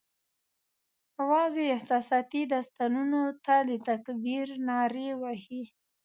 [1.17, 5.63] یوازي احساساتي داستانونو ته د تکبیر نارې وهي